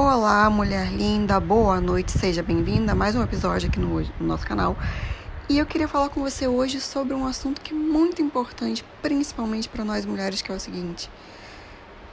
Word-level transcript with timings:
Olá, 0.00 0.48
mulher 0.48 0.92
linda, 0.92 1.40
boa 1.40 1.80
noite, 1.80 2.16
seja 2.16 2.40
bem-vinda 2.40 2.92
a 2.92 2.94
mais 2.94 3.16
um 3.16 3.22
episódio 3.24 3.68
aqui 3.68 3.80
no, 3.80 4.00
no, 4.00 4.08
nosso 4.20 4.46
canal. 4.46 4.76
E 5.48 5.58
eu 5.58 5.66
queria 5.66 5.88
falar 5.88 6.08
com 6.08 6.20
você 6.20 6.46
hoje 6.46 6.80
sobre 6.80 7.14
um 7.14 7.26
assunto 7.26 7.60
que 7.60 7.74
é 7.74 7.76
muito 7.76 8.22
importante, 8.22 8.84
principalmente 9.02 9.68
para 9.68 9.84
nós 9.84 10.06
mulheres, 10.06 10.40
que 10.40 10.52
é 10.52 10.54
o 10.54 10.60
seguinte: 10.60 11.10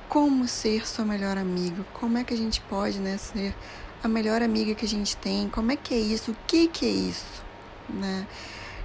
como 0.09 0.47
ser 0.47 0.87
sua 0.87 1.05
melhor 1.05 1.37
amiga? 1.37 1.85
Como 1.93 2.17
é 2.17 2.23
que 2.23 2.33
a 2.33 2.37
gente 2.37 2.59
pode, 2.61 2.97
né, 2.97 3.17
ser 3.17 3.53
a 4.03 4.07
melhor 4.07 4.41
amiga 4.41 4.73
que 4.73 4.83
a 4.85 4.89
gente 4.89 5.15
tem? 5.17 5.47
Como 5.47 5.71
é 5.71 5.75
que 5.75 5.93
é 5.93 5.99
isso? 5.99 6.31
O 6.31 6.35
que 6.47 6.67
que 6.67 6.87
é 6.87 6.89
isso, 6.89 7.43
né? 7.87 8.25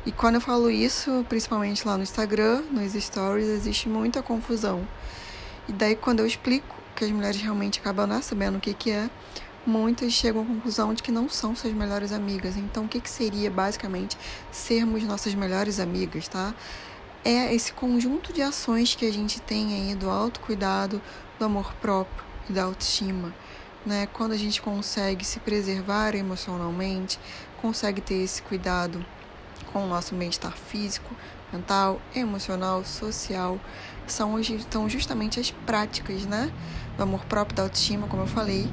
E 0.05 0.13
quando 0.13 0.35
eu 0.35 0.43
falo 0.43 0.71
isso, 0.71 1.25
principalmente 1.27 1.89
lá 1.89 1.97
no 1.97 2.03
Instagram, 2.03 2.65
nos 2.71 2.93
stories, 2.93 3.49
existe 3.49 3.89
muita 3.89 4.23
confusão. 4.23 4.87
E 5.67 5.73
daí 5.73 5.97
quando 5.97 6.21
eu 6.21 6.27
explico 6.27 6.80
que 7.01 7.05
as 7.07 7.11
mulheres 7.11 7.41
realmente 7.41 7.81
acabam 7.81 8.07
não 8.07 8.21
sabendo 8.21 8.59
o 8.59 8.61
que, 8.61 8.75
que 8.75 8.91
é, 8.91 9.09
muitas 9.67 10.13
chegam 10.13 10.43
à 10.43 10.45
conclusão 10.45 10.93
de 10.93 11.03
que 11.03 11.11
não 11.11 11.31
são 11.31 11.57
suas 11.57 11.73
melhores 11.73 12.13
amigas. 12.13 12.59
Então, 12.59 12.85
o 12.85 12.89
que, 12.89 13.01
que 13.01 13.09
seria 13.09 13.51
basicamente 13.51 14.19
sermos 14.53 15.03
nossas 15.05 15.35
melhores 15.35 15.81
amigas, 15.81 16.29
tá? 16.29 16.55
É 17.25 17.55
esse 17.55 17.73
conjunto 17.73 18.35
de 18.35 18.43
ações 18.43 18.95
que 18.95 19.07
a 19.07 19.13
gente 19.13 19.41
tem 19.41 19.73
aí 19.73 19.95
do 19.95 20.11
autocuidado, 20.11 21.01
do 21.39 21.45
amor 21.47 21.73
próprio 21.81 22.23
e 22.51 22.53
da 22.53 22.65
autoestima. 22.65 23.35
Né? 23.87 24.07
Quando 24.13 24.33
a 24.33 24.37
gente 24.37 24.61
consegue 24.61 25.25
se 25.25 25.41
preservar 25.41 26.15
emocionalmente, 26.15 27.19
consegue 27.63 28.03
ter 28.03 28.23
esse 28.23 28.43
cuidado 28.43 29.03
com 29.73 29.85
o 29.85 29.89
nosso 29.89 30.15
bem-estar 30.15 30.55
físico, 30.55 31.15
mental, 31.53 32.01
emocional, 32.15 32.85
social, 32.85 33.59
são, 34.07 34.35
são 34.71 34.89
justamente 34.89 35.39
as 35.41 35.51
práticas, 35.51 36.25
né? 36.27 36.53
do 37.01 37.05
amor 37.05 37.25
próprio, 37.25 37.57
da 37.57 37.63
autoestima, 37.63 38.07
como 38.07 38.23
eu 38.23 38.27
falei, 38.27 38.69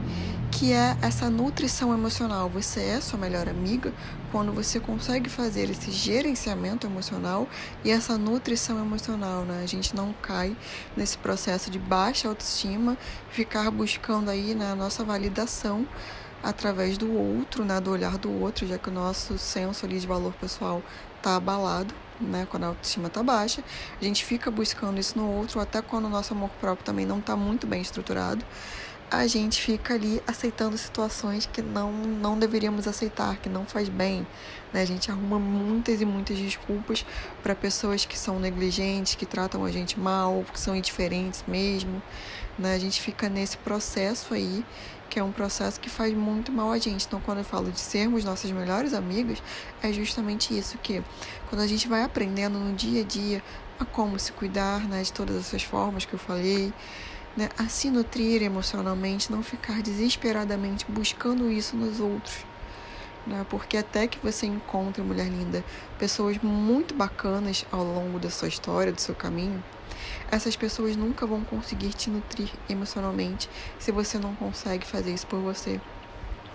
que 0.52 0.74
é 0.74 0.98
essa 1.02 1.30
nutrição 1.30 1.94
emocional. 1.94 2.50
Você 2.50 2.82
é 2.82 3.00
sua 3.00 3.18
melhor 3.18 3.48
amiga 3.48 3.94
quando 4.32 4.52
você 4.52 4.82
consegue 4.82 5.30
fazer 5.30 5.70
esse 5.70 5.92
gerenciamento 5.92 6.86
emocional 6.86 7.48
e 7.86 7.90
essa 7.90 8.18
nutrição 8.18 8.80
emocional, 8.80 9.44
né? 9.44 9.62
A 9.64 9.66
gente 9.66 9.96
não 9.96 10.14
cai 10.22 10.56
nesse 10.96 11.18
processo 11.18 11.72
de 11.72 11.80
baixa 11.80 12.28
autoestima, 12.28 12.98
ficar 13.30 13.72
buscando 13.72 14.30
aí 14.30 14.54
na 14.54 14.70
né, 14.70 14.76
nossa 14.76 15.06
validação 15.06 15.88
através 16.44 16.98
do 16.98 17.12
outro, 17.12 17.64
né, 17.64 17.80
do 17.80 17.92
olhar 17.92 18.18
do 18.18 18.30
outro, 18.42 18.68
já 18.68 18.78
que 18.78 18.90
o 18.90 18.94
nosso 18.94 19.38
senso 19.38 19.86
ali 19.86 20.00
de 20.00 20.06
valor 20.06 20.34
pessoal 20.34 20.84
está 21.18 21.36
abalado 21.36 21.94
né? 22.20 22.48
Quando 22.50 22.64
a 22.64 22.68
autoestima 22.68 23.08
está 23.08 23.24
baixa, 23.24 23.64
a 24.00 24.04
gente 24.04 24.26
fica 24.26 24.50
buscando 24.52 25.00
isso 25.00 25.18
no 25.18 25.30
outro, 25.30 25.60
até 25.60 25.82
quando 25.82 26.06
o 26.06 26.10
nosso 26.10 26.34
amor 26.34 26.50
próprio 26.62 26.86
também 26.86 27.06
não 27.06 27.20
está 27.20 27.36
muito 27.36 27.68
bem 27.68 27.82
estruturado, 27.82 28.44
a 29.10 29.26
gente 29.26 29.62
fica 29.62 29.94
ali 29.94 30.22
aceitando 30.28 30.78
situações 30.78 31.46
que 31.46 31.62
não, 31.62 31.94
não 31.94 32.38
deveríamos 32.38 32.88
aceitar, 32.88 33.38
que 33.38 33.48
não 33.48 33.66
faz 33.66 33.88
bem. 33.88 34.28
Né? 34.74 34.82
A 34.82 34.86
gente 34.86 35.10
arruma 35.10 35.40
muitas 35.40 36.02
e 36.02 36.06
muitas 36.06 36.38
desculpas 36.38 37.06
para 37.42 37.56
pessoas 37.56 38.06
que 38.06 38.20
são 38.20 38.38
negligentes, 38.38 39.16
que 39.16 39.26
tratam 39.26 39.64
a 39.64 39.72
gente 39.72 39.98
mal, 39.98 40.44
que 40.52 40.60
são 40.60 40.76
indiferentes 40.76 41.44
mesmo. 41.48 42.02
Né? 42.60 42.74
A 42.74 42.80
gente 42.80 43.02
fica 43.02 43.30
nesse 43.30 43.58
processo 43.58 44.34
aí 44.34 44.66
que 45.10 45.20
é 45.20 45.24
um 45.24 45.32
processo 45.32 45.80
que 45.80 45.90
faz 45.90 46.14
muito 46.14 46.52
mal 46.52 46.72
a 46.72 46.78
gente. 46.78 47.06
Então, 47.06 47.20
quando 47.22 47.40
eu 47.40 47.44
falo 47.44 47.72
de 47.72 47.80
sermos 47.80 48.24
nossas 48.24 48.52
melhores 48.52 48.94
amigas, 48.94 49.42
é 49.82 49.92
justamente 49.92 50.58
isso 50.58 50.78
que 50.78 51.04
quando 51.50 51.62
a 51.62 51.68
gente 51.68 51.88
vai 51.88 52.04
aprendendo 52.04 52.60
no 52.60 52.74
dia 52.74 53.02
a 53.02 53.06
dia 53.06 53.44
a 53.80 53.86
como 53.86 54.20
se 54.20 54.32
cuidar, 54.32 54.88
né, 54.88 55.02
de 55.04 55.14
todas 55.14 55.36
essas 55.36 55.64
formas 55.64 56.06
que 56.06 56.14
eu 56.14 56.20
falei, 56.20 56.74
né, 57.36 57.50
a 57.58 57.68
se 57.68 57.90
nutrir 57.90 58.42
emocionalmente, 58.42 59.32
não 59.32 59.44
ficar 59.44 59.82
desesperadamente 59.82 60.86
buscando 60.90 61.52
isso 61.52 61.76
nos 61.76 62.00
outros. 62.00 62.46
Né, 63.28 63.46
porque 63.50 63.76
até 63.76 64.08
que 64.08 64.18
você 64.24 64.46
encontre, 64.46 65.04
mulher 65.04 65.28
linda, 65.28 65.62
pessoas 66.00 66.38
muito 66.38 66.94
bacanas 66.94 67.66
ao 67.70 67.84
longo 67.84 68.18
da 68.20 68.30
sua 68.30 68.48
história, 68.48 68.94
do 68.94 69.02
seu 69.02 69.14
caminho, 69.14 69.62
essas 70.32 70.56
pessoas 70.56 70.96
nunca 70.96 71.28
vão 71.28 71.44
conseguir 71.44 71.90
te 71.90 72.10
nutrir 72.10 72.50
emocionalmente 72.70 73.50
se 73.78 73.92
você 73.92 74.18
não 74.18 74.34
consegue 74.36 74.88
fazer 74.88 75.14
isso 75.14 75.28
por 75.28 75.42
você. 75.42 75.82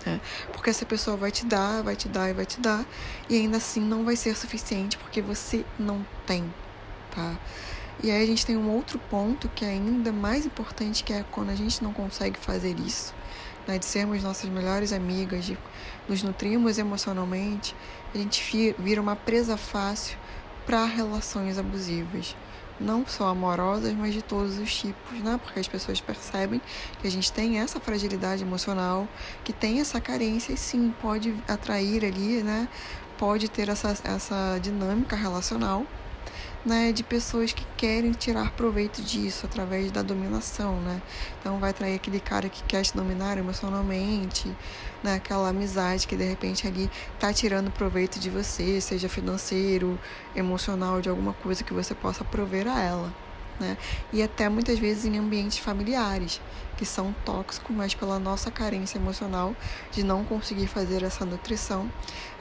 É, 0.05 0.19
porque 0.51 0.69
essa 0.69 0.85
pessoa 0.85 1.15
vai 1.15 1.31
te 1.31 1.45
dar, 1.45 1.83
vai 1.83 1.95
te 1.95 2.09
dar 2.09 2.29
e 2.29 2.33
vai 2.33 2.45
te 2.45 2.59
dar, 2.59 2.83
e 3.29 3.37
ainda 3.37 3.57
assim 3.57 3.79
não 3.79 4.03
vai 4.03 4.15
ser 4.15 4.35
suficiente 4.35 4.97
porque 4.97 5.21
você 5.21 5.63
não 5.79 6.05
tem, 6.25 6.51
tá? 7.15 7.37
E 8.03 8.11
aí 8.11 8.21
a 8.21 8.25
gente 8.25 8.45
tem 8.45 8.57
um 8.57 8.69
outro 8.69 8.99
ponto 8.99 9.47
que 9.49 9.63
é 9.63 9.69
ainda 9.69 10.11
mais 10.11 10.45
importante, 10.45 11.03
que 11.03 11.13
é 11.13 11.23
quando 11.31 11.51
a 11.51 11.55
gente 11.55 11.81
não 11.81 11.93
consegue 11.93 12.37
fazer 12.37 12.77
isso, 12.79 13.13
né, 13.67 13.77
de 13.77 13.85
sermos 13.85 14.23
nossas 14.23 14.49
melhores 14.49 14.91
amigas, 14.93 15.45
de 15.45 15.57
nos 16.07 16.23
nutrirmos 16.23 16.77
emocionalmente, 16.77 17.75
a 18.13 18.17
gente 18.17 18.75
vira 18.77 19.01
uma 19.01 19.15
presa 19.15 19.57
fácil 19.57 20.17
para 20.65 20.85
relações 20.85 21.57
abusivas 21.57 22.35
não 22.79 23.05
só 23.05 23.27
amorosas, 23.27 23.93
mas 23.93 24.13
de 24.13 24.21
todos 24.21 24.57
os 24.57 24.75
tipos, 24.75 25.19
né? 25.19 25.39
Porque 25.43 25.59
as 25.59 25.67
pessoas 25.67 26.01
percebem 26.01 26.61
que 27.01 27.07
a 27.07 27.11
gente 27.11 27.31
tem 27.31 27.59
essa 27.59 27.79
fragilidade 27.79 28.43
emocional, 28.43 29.07
que 29.43 29.53
tem 29.53 29.79
essa 29.79 30.01
carência 30.01 30.53
e 30.53 30.57
sim 30.57 30.93
pode 31.01 31.33
atrair 31.47 32.03
ali, 32.03 32.43
né? 32.43 32.67
Pode 33.17 33.49
ter 33.49 33.69
essa, 33.69 33.95
essa 34.03 34.59
dinâmica 34.61 35.15
relacional 35.15 35.85
né, 36.65 36.91
de 36.91 37.03
pessoas 37.03 37.51
que 37.51 37.65
querem 37.75 38.11
tirar 38.11 38.51
proveito 38.51 39.01
disso 39.01 39.45
através 39.45 39.91
da 39.91 40.01
dominação, 40.01 40.79
né? 40.79 41.01
Então 41.39 41.59
vai 41.59 41.73
trair 41.73 41.95
aquele 41.95 42.19
cara 42.19 42.47
que 42.49 42.63
quer 42.63 42.83
te 42.83 42.95
dominar 42.95 43.37
emocionalmente, 43.37 44.47
né, 45.03 45.15
aquela 45.15 45.49
amizade 45.49 46.07
que 46.07 46.15
de 46.15 46.23
repente 46.23 46.65
ali 46.67 46.89
tá 47.19 47.33
tirando 47.33 47.71
proveito 47.71 48.19
de 48.19 48.29
você, 48.29 48.79
seja 48.79 49.09
financeiro, 49.09 49.99
emocional, 50.35 51.01
de 51.01 51.09
alguma 51.09 51.33
coisa 51.33 51.63
que 51.63 51.73
você 51.73 51.93
possa 51.93 52.23
prover 52.23 52.67
a 52.67 52.81
ela 52.81 53.13
né? 53.59 53.77
E 54.11 54.21
até 54.21 54.49
muitas 54.49 54.79
vezes 54.79 55.05
em 55.05 55.17
ambientes 55.17 55.57
familiares, 55.57 56.41
que 56.77 56.85
são 56.85 57.13
tóxicos, 57.23 57.75
mas 57.75 57.93
pela 57.93 58.19
nossa 58.19 58.49
carência 58.49 58.97
emocional 58.97 59.55
de 59.91 60.03
não 60.03 60.23
conseguir 60.23 60.67
fazer 60.67 61.03
essa 61.03 61.23
nutrição, 61.23 61.89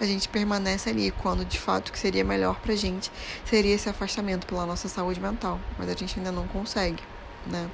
a 0.00 0.04
gente 0.04 0.28
permanece 0.28 0.88
ali 0.90 1.10
quando 1.10 1.44
de 1.44 1.58
fato 1.58 1.88
o 1.88 1.92
que 1.92 1.98
seria 1.98 2.24
melhor 2.24 2.58
pra 2.60 2.74
gente 2.74 3.10
seria 3.44 3.74
esse 3.74 3.88
afastamento 3.88 4.46
pela 4.46 4.66
nossa 4.66 4.88
saúde 4.88 5.20
mental, 5.20 5.60
mas 5.78 5.88
a 5.88 5.94
gente 5.94 6.18
ainda 6.18 6.32
não 6.32 6.46
consegue, 6.48 7.02
né? 7.46 7.70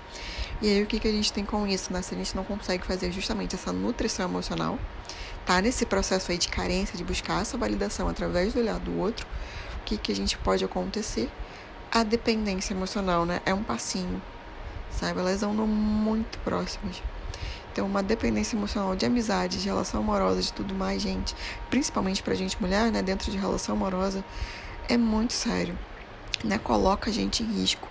E 0.61 0.69
aí 0.69 0.83
o 0.83 0.87
que, 0.87 0.99
que 0.99 1.07
a 1.07 1.13
gente 1.13 1.33
tem 1.33 1.45
com 1.45 1.67
isso, 1.67 1.93
né? 1.93 2.03
Se 2.03 2.15
a 2.15 2.19
gente 2.19 2.35
não 2.35 2.43
consegue 2.43 2.85
fazer 2.85 3.13
justamente 3.13 3.55
essa 3.55 3.73
nutrição 3.73 4.27
emocional, 4.27 4.79
tá 5.47 5.63
nesse 5.63 5.87
processo 5.87 6.33
aí 6.33 6.39
de 6.39 6.49
carência, 6.49 6.97
de 6.97 7.05
buscar 7.05 7.43
essa 7.43 7.57
validação 7.57 8.09
através 8.09 8.53
do 8.53 8.61
olhar 8.61 8.79
do 8.81 8.99
outro, 8.99 9.27
o 9.81 9.85
que, 9.85 9.97
que 9.97 10.11
a 10.11 10.17
gente 10.17 10.37
pode 10.37 10.65
acontecer? 10.65 11.31
A 11.91 12.03
dependência 12.03 12.75
emocional, 12.75 13.25
né? 13.25 13.41
É 13.45 13.55
um 13.55 13.63
passinho, 13.63 14.21
sabe? 14.91 15.21
Elas 15.21 15.43
andam 15.43 15.67
muito 15.67 16.39
próximas. 16.41 17.03
Então, 17.73 17.87
uma 17.87 18.03
dependência 18.03 18.57
emocional 18.57 18.97
de 18.97 19.07
amizade, 19.07 19.61
de 19.61 19.67
relação 19.67 20.01
amorosa, 20.01 20.43
de 20.43 20.53
tudo 20.53 20.75
mais, 20.75 21.01
gente, 21.01 21.35
principalmente 21.71 22.23
pra 22.23 22.35
gente 22.35 22.61
mulher, 22.61 22.91
né? 22.91 23.03
Dentro 23.03 23.31
de 23.31 23.39
relação 23.39 23.75
amorosa, 23.75 24.25
é 24.89 24.97
muito 24.97 25.33
sério, 25.33 25.79
né? 26.43 26.59
Coloca 26.59 27.11
a 27.11 27.13
gente 27.13 27.43
em 27.43 27.47
risco 27.47 27.89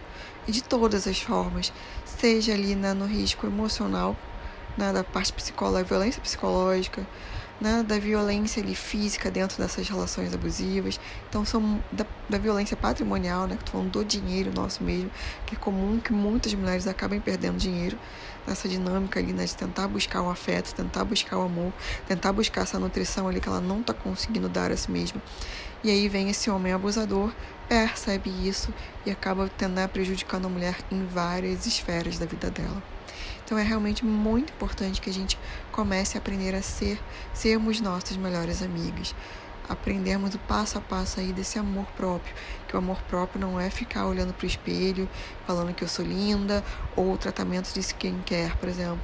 de 0.52 0.64
todas 0.64 1.08
as 1.08 1.20
formas, 1.20 1.74
seja 2.06 2.54
ali 2.54 2.76
né, 2.76 2.94
no 2.94 3.06
risco 3.06 3.46
emocional, 3.46 4.16
né, 4.78 4.94
da 4.94 5.04
parte 5.04 5.34
psicológica, 5.34 5.90
violência 5.90 6.22
psicológica, 6.22 7.06
né, 7.60 7.84
da 7.84 7.98
violência 7.98 8.62
ali, 8.62 8.76
física 8.76 9.32
dentro 9.32 9.58
dessas 9.58 9.88
relações 9.88 10.34
abusivas. 10.34 11.00
Então, 11.28 11.44
são 11.44 11.84
da, 11.92 12.06
da 12.30 12.38
violência 12.38 12.78
patrimonial, 12.78 13.48
né, 13.48 13.58
que 13.64 13.72
falando 13.72 13.92
do 13.92 14.06
dinheiro 14.06 14.52
nosso 14.54 14.84
mesmo, 14.84 15.10
que 15.46 15.56
é 15.56 15.58
comum 15.58 16.00
que 16.00 16.14
muitas 16.14 16.54
mulheres 16.54 16.88
acabem 16.88 17.20
perdendo 17.20 17.58
dinheiro 17.58 17.98
nessa 18.46 18.70
dinâmica 18.70 19.20
ali, 19.20 19.34
né, 19.34 19.46
de 19.46 19.56
tentar 19.56 19.88
buscar 19.88 20.22
o 20.22 20.30
afeto, 20.30 20.74
tentar 20.74 21.04
buscar 21.04 21.38
o 21.38 21.42
amor, 21.42 21.74
tentar 22.08 22.32
buscar 22.32 22.62
essa 22.62 22.80
nutrição 22.80 23.28
ali 23.28 23.42
que 23.42 23.50
ela 23.50 23.60
não 23.60 23.82
está 23.82 23.94
conseguindo 23.94 24.48
dar 24.48 24.72
a 24.72 24.78
si 24.78 24.90
mesma. 24.92 25.22
E 25.84 25.90
aí 25.90 26.08
vem 26.08 26.30
esse 26.30 26.50
homem 26.50 26.74
abusador, 26.74 27.32
percebe 27.68 28.30
isso 28.48 28.74
e 29.06 29.12
acaba 29.12 29.50
tendo, 29.58 29.74
né, 29.74 29.88
prejudicando 29.88 30.46
a 30.46 30.50
mulher 30.50 30.78
em 30.92 31.06
várias 31.06 31.66
esferas 31.66 32.18
da 32.18 32.26
vida 32.26 32.50
dela. 32.50 32.82
Então 33.48 33.58
é 33.58 33.64
realmente 33.64 34.04
muito 34.04 34.52
importante 34.52 35.00
que 35.00 35.10
a 35.10 35.14
gente 35.14 35.40
comece 35.72 36.18
a 36.18 36.20
aprender 36.20 36.54
a 36.54 36.62
ser, 36.62 37.02
sermos 37.34 37.80
nossas 37.80 38.18
melhores 38.18 38.62
amigas. 38.62 39.16
Aprendermos 39.70 40.36
o 40.36 40.40
passo 40.40 40.78
a 40.78 40.82
passo 40.82 41.22
aí 41.22 41.32
desse 41.32 41.58
amor 41.58 41.86
próprio. 41.96 42.36
Que 42.68 42.76
o 42.76 42.80
amor 42.80 43.02
próprio 43.04 43.40
não 43.40 43.58
é 43.58 43.70
ficar 43.70 44.06
olhando 44.06 44.34
para 44.34 44.44
o 44.44 44.48
espelho, 44.48 45.08
falando 45.46 45.74
que 45.74 45.82
eu 45.82 45.88
sou 45.88 46.04
linda, 46.04 46.62
ou 46.94 47.14
o 47.14 47.18
tratamento 47.18 47.74
de 47.74 47.80
skincare, 47.80 48.54
por 48.58 48.68
exemplo. 48.68 49.00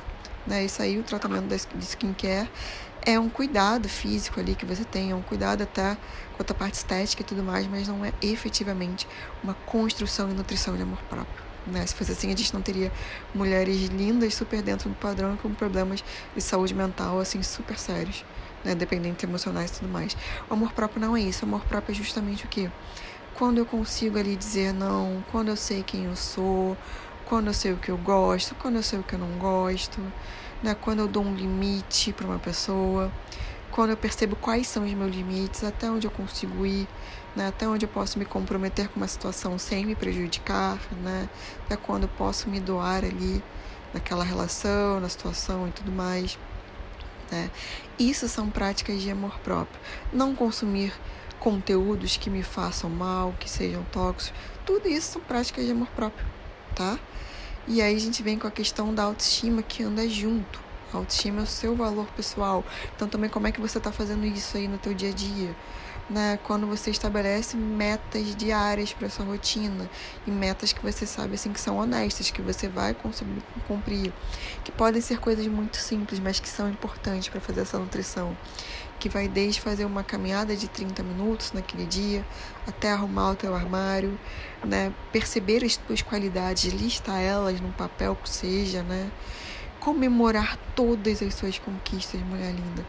Né? 0.45 0.65
Isso 0.65 0.81
aí, 0.81 0.99
o 0.99 1.03
tratamento 1.03 1.47
de 1.47 1.85
skincare 1.85 2.49
é 3.01 3.17
um 3.17 3.29
cuidado 3.29 3.87
físico 3.87 4.41
ali 4.41 4.55
que 4.55 4.65
você 4.65 4.83
tem, 4.83 5.11
é 5.11 5.15
um 5.15 5.21
cuidado 5.21 5.63
até 5.63 5.95
quanto 6.35 6.51
à 6.51 6.53
parte 6.53 6.73
estética 6.73 7.21
e 7.21 7.25
tudo 7.25 7.43
mais, 7.43 7.65
mas 7.65 7.87
não 7.87 8.03
é 8.03 8.11
efetivamente 8.21 9.07
uma 9.41 9.53
construção 9.65 10.29
e 10.29 10.33
nutrição 10.33 10.75
de 10.75 10.81
amor 10.81 10.99
próprio. 11.03 11.52
Né? 11.65 11.85
Se 11.85 11.95
fosse 11.95 12.11
assim, 12.11 12.27
a 12.27 12.35
gente 12.35 12.53
não 12.53 12.61
teria 12.61 12.91
mulheres 13.33 13.87
lindas, 13.87 14.35
super 14.35 14.61
dentro 14.61 14.89
do 14.89 14.95
padrão, 14.95 15.37
com 15.37 15.53
problemas 15.53 16.03
de 16.35 16.41
saúde 16.41 16.73
mental, 16.73 17.19
assim, 17.19 17.41
super 17.41 17.77
sérios, 17.77 18.25
né? 18.63 18.75
Dependentes 18.75 19.23
emocionais 19.23 19.71
e 19.71 19.79
tudo 19.79 19.89
mais. 19.89 20.15
O 20.49 20.53
amor 20.53 20.73
próprio 20.73 20.99
não 21.01 21.15
é 21.15 21.21
isso. 21.21 21.45
O 21.45 21.47
amor 21.47 21.61
próprio 21.61 21.93
é 21.93 21.95
justamente 21.95 22.45
o 22.45 22.47
quê? 22.49 22.69
Quando 23.35 23.57
eu 23.57 23.65
consigo 23.65 24.17
ali 24.19 24.35
dizer 24.35 24.73
não, 24.73 25.23
quando 25.31 25.47
eu 25.47 25.55
sei 25.55 25.83
quem 25.83 26.05
eu 26.05 26.15
sou, 26.15 26.77
quando 27.25 27.47
eu 27.47 27.53
sei 27.53 27.71
o 27.73 27.77
que 27.77 27.89
eu 27.89 27.97
gosto, 27.97 28.53
quando 28.55 28.75
eu 28.75 28.83
sei 28.83 28.99
o 28.99 29.03
que 29.03 29.13
eu 29.13 29.19
não 29.19 29.39
gosto, 29.39 29.99
né? 30.61 30.75
Quando 30.75 30.99
eu 30.99 31.07
dou 31.07 31.23
um 31.23 31.33
limite 31.33 32.13
para 32.13 32.27
uma 32.27 32.39
pessoa, 32.39 33.11
quando 33.73 33.89
eu 33.89 33.97
percebo 33.97 34.35
quais 34.35 34.67
são 34.67 34.85
os 34.85 34.93
meus 34.93 35.15
limites, 35.15 35.63
até 35.63 35.89
onde 35.89 36.05
eu 36.05 36.11
consigo 36.11 36.63
ir, 36.63 36.87
né? 37.35 37.47
até 37.47 37.67
onde 37.67 37.85
eu 37.85 37.89
posso 37.89 38.19
me 38.19 38.25
comprometer 38.25 38.87
com 38.87 38.97
uma 38.99 39.07
situação 39.07 39.57
sem 39.57 39.83
me 39.83 39.95
prejudicar, 39.95 40.79
né? 41.01 41.27
até 41.65 41.75
quando 41.75 42.03
eu 42.03 42.09
posso 42.09 42.47
me 42.47 42.59
doar 42.59 43.03
ali 43.03 43.43
naquela 43.91 44.23
relação, 44.23 44.99
na 44.99 45.09
situação 45.09 45.67
e 45.67 45.71
tudo 45.71 45.91
mais. 45.91 46.37
Né? 47.31 47.49
Isso 47.97 48.27
são 48.27 48.47
práticas 48.47 49.01
de 49.01 49.09
amor 49.09 49.39
próprio. 49.39 49.81
Não 50.13 50.35
consumir 50.35 50.93
conteúdos 51.39 52.15
que 52.15 52.29
me 52.29 52.43
façam 52.43 52.91
mal, 52.91 53.33
que 53.39 53.49
sejam 53.49 53.83
tóxicos, 53.91 54.39
tudo 54.67 54.87
isso 54.87 55.13
são 55.13 55.21
práticas 55.23 55.65
de 55.65 55.71
amor 55.71 55.87
próprio, 55.89 56.25
tá? 56.75 56.99
E 57.67 57.81
aí 57.81 57.95
a 57.95 57.99
gente 57.99 58.21
vem 58.21 58.37
com 58.37 58.45
a 58.47 58.51
questão 58.51 58.93
da 58.93 59.03
autoestima 59.03 59.63
que 59.63 59.81
anda 59.81 60.07
junto. 60.07 60.72
Autoestima 60.97 61.41
é 61.41 61.43
o 61.43 61.47
seu 61.47 61.75
valor 61.75 62.07
pessoal. 62.15 62.63
Então 62.95 63.07
também 63.07 63.29
como 63.29 63.47
é 63.47 63.51
que 63.51 63.61
você 63.61 63.77
está 63.77 63.91
fazendo 63.91 64.25
isso 64.25 64.57
aí 64.57 64.67
no 64.67 64.77
teu 64.77 64.93
dia 64.93 65.09
a 65.09 65.13
dia? 65.13 65.55
Né? 66.09 66.37
Quando 66.43 66.67
você 66.67 66.91
estabelece 66.91 67.55
metas 67.55 68.35
diárias 68.35 68.91
para 68.91 69.09
sua 69.09 69.25
rotina 69.25 69.89
e 70.27 70.31
metas 70.31 70.73
que 70.73 70.81
você 70.81 71.05
sabe 71.05 71.35
assim 71.35 71.53
que 71.53 71.61
são 71.61 71.77
honestas, 71.77 72.29
que 72.29 72.41
você 72.41 72.67
vai 72.67 72.93
conseguir 72.93 73.41
cumprir, 73.67 74.11
que 74.65 74.71
podem 74.71 75.01
ser 75.01 75.19
coisas 75.19 75.47
muito 75.47 75.77
simples, 75.77 76.19
mas 76.19 76.41
que 76.41 76.49
são 76.49 76.69
importantes 76.69 77.29
para 77.29 77.39
fazer 77.39 77.61
essa 77.61 77.79
nutrição, 77.79 78.35
que 78.99 79.07
vai 79.07 79.27
desde 79.29 79.61
fazer 79.61 79.85
uma 79.85 80.03
caminhada 80.03 80.55
de 80.55 80.67
30 80.67 81.03
minutos 81.03 81.53
naquele 81.53 81.85
dia 81.85 82.25
até 82.67 82.91
arrumar 82.91 83.31
o 83.31 83.35
teu 83.35 83.55
armário, 83.55 84.17
né? 84.63 84.93
Perceber 85.11 85.63
as 85.63 85.75
tuas 85.75 86.01
qualidades, 86.01 86.71
listar 86.73 87.19
elas 87.19 87.59
num 87.59 87.71
papel 87.71 88.15
que 88.15 88.29
seja, 88.29 88.83
né? 88.83 89.11
Comemorar 89.83 90.57
todas 90.73 91.21
as 91.21 91.33
suas 91.33 91.59
conquistas, 91.59 92.21
mulher 92.21 92.53
linda. 92.53 92.85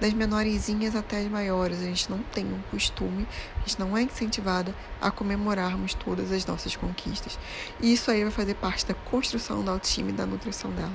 Das 0.00 0.12
menorzinhas 0.12 0.96
até 0.96 1.20
as 1.20 1.28
maiores. 1.28 1.80
A 1.80 1.84
gente 1.84 2.10
não 2.10 2.18
tem 2.18 2.44
um 2.44 2.60
costume, 2.68 3.28
a 3.54 3.60
gente 3.60 3.78
não 3.78 3.96
é 3.96 4.02
incentivada 4.02 4.74
a 5.00 5.08
comemorarmos 5.12 5.94
todas 5.94 6.32
as 6.32 6.44
nossas 6.44 6.74
conquistas. 6.74 7.38
E 7.80 7.92
isso 7.92 8.10
aí 8.10 8.24
vai 8.24 8.32
fazer 8.32 8.54
parte 8.54 8.84
da 8.84 8.94
construção 8.94 9.64
da 9.64 9.70
autoestima 9.70 10.10
e 10.10 10.12
da 10.12 10.26
nutrição 10.26 10.72
dela. 10.72 10.90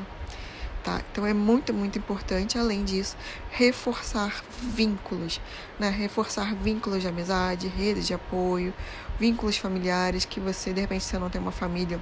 Tá? 0.87 1.01
Então 1.11 1.25
é 1.25 1.33
muito, 1.33 1.73
muito 1.73 1.99
importante, 1.99 2.57
além 2.57 2.85
disso, 2.85 3.17
reforçar 3.49 4.41
vínculos, 4.61 5.41
né? 5.77 5.89
Reforçar 5.89 6.55
vínculos 6.55 7.01
de 7.01 7.09
amizade, 7.09 7.67
redes 7.67 8.07
de 8.07 8.13
apoio, 8.13 8.73
vínculos 9.19 9.57
familiares 9.57 10.23
que 10.23 10.39
você, 10.39 10.71
de 10.71 10.79
repente, 10.79 11.03
você 11.03 11.19
não 11.19 11.29
tem 11.29 11.41
uma 11.41 11.51
família 11.51 11.99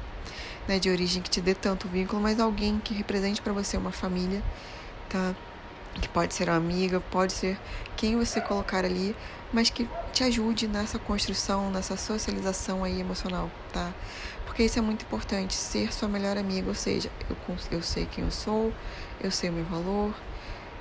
né, 0.68 0.78
de 0.78 0.88
origem 0.92 1.20
que 1.20 1.32
te 1.32 1.42
dê 1.42 1.56
tanto 1.56 1.88
vínculo, 1.88 2.22
mas 2.22 2.40
alguém 2.40 2.80
que 2.80 2.94
represente 2.94 3.42
para 3.42 3.54
você 3.54 3.76
uma 3.76 3.92
família, 3.92 4.44
tá? 5.10 5.34
Que 6.02 6.10
pode 6.10 6.34
ser 6.34 6.50
uma 6.50 6.58
amiga, 6.58 7.00
pode 7.00 7.34
ser 7.34 7.58
quem 7.96 8.18
você 8.18 8.42
colocar 8.42 8.84
ali, 8.84 9.16
mas 9.52 9.70
que 9.70 9.88
te 10.12 10.24
ajude 10.24 10.68
nessa 10.68 11.00
construção, 11.00 11.70
nessa 11.72 11.96
socialização 11.96 12.84
aí 12.84 13.00
emocional, 13.00 13.50
tá? 13.72 13.94
Porque 14.46 14.64
isso 14.64 14.78
é 14.78 14.82
muito 14.82 15.04
importante, 15.04 15.54
ser 15.54 15.94
sua 15.94 16.08
melhor 16.08 16.38
amiga, 16.38 16.68
ou 16.68 16.76
seja, 16.76 17.10
eu, 17.30 17.38
eu 17.72 17.82
sei 17.82 18.06
quem 18.06 18.24
eu 18.24 18.32
sou, 18.32 18.74
eu 19.22 19.32
sei 19.32 19.50
o 19.50 19.54
meu 19.54 19.66
valor, 19.66 20.14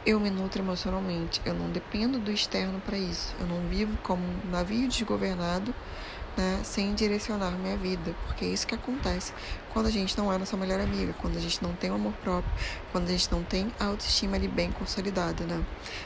eu 0.06 0.20
me 0.20 0.30
nutro 0.30 0.62
emocionalmente, 0.62 1.40
eu 1.44 1.54
não 1.54 1.70
dependo 1.70 2.18
do 2.18 2.30
externo 2.30 2.80
para 2.80 2.98
isso, 2.98 3.34
eu 3.40 3.46
não 3.46 3.60
vivo 3.68 3.96
como 4.02 4.22
um 4.22 4.50
navio 4.50 4.86
desgovernado 4.86 5.74
né, 6.36 6.60
sem 6.64 6.94
direcionar 6.94 7.50
minha 7.52 7.76
vida, 7.76 8.14
porque 8.26 8.44
é 8.44 8.48
isso 8.48 8.66
que 8.66 8.74
acontece 8.74 9.32
quando 9.72 9.86
a 9.86 9.90
gente 9.90 10.16
não 10.16 10.32
é 10.32 10.38
nossa 10.38 10.56
melhor 10.56 10.80
amiga, 10.80 11.14
quando 11.20 11.36
a 11.36 11.40
gente 11.40 11.62
não 11.62 11.74
tem 11.74 11.90
o 11.90 11.94
amor 11.94 12.12
próprio, 12.22 12.52
quando 12.92 13.08
a 13.08 13.12
gente 13.12 13.30
não 13.30 13.42
tem 13.42 13.72
a 13.78 13.86
autoestima 13.86 14.36
ali 14.36 14.48
bem 14.48 14.70
consolidada, 14.72 15.44
né? 15.44 15.64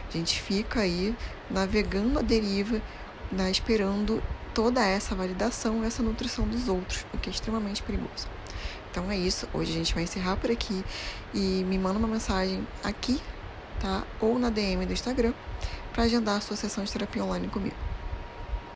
A 0.09 0.13
gente 0.13 0.41
fica 0.41 0.81
aí 0.81 1.17
navegando 1.51 2.19
a 2.19 2.23
deriva, 2.23 2.81
né, 3.31 3.51
esperando 3.51 4.23
toda 4.55 4.85
essa 4.85 5.15
validação, 5.15 5.85
essa 5.85 6.03
nutrição 6.03 6.47
dos 6.47 6.69
outros, 6.69 7.07
o 7.13 7.19
que 7.19 7.29
é 7.29 7.33
extremamente 7.33 7.83
perigoso. 7.83 8.27
Então 8.91 9.11
é 9.11 9.17
isso, 9.17 9.47
hoje 9.53 9.71
a 9.73 9.75
gente 9.75 9.95
vai 9.95 10.05
encerrar 10.05 10.37
por 10.37 10.51
aqui 10.51 10.85
e 11.35 11.65
me 11.69 11.79
manda 11.79 11.99
uma 11.99 12.09
mensagem 12.09 12.67
aqui, 12.83 13.21
tá? 13.79 14.03
Ou 14.21 14.39
na 14.39 14.51
DM 14.51 14.87
do 14.87 14.93
Instagram 14.93 15.33
para 15.93 16.05
agendar 16.05 16.37
a 16.37 16.41
sua 16.41 16.57
sessão 16.57 16.83
de 16.85 16.91
terapia 16.91 17.23
online 17.23 17.49
comigo. 17.49 17.77